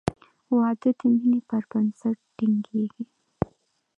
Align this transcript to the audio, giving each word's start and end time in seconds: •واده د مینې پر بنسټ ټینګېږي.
•واده 0.57 0.89
د 0.97 1.01
مینې 1.13 1.39
پر 1.49 1.63
بنسټ 1.71 2.17
ټینګېږي. 2.37 3.05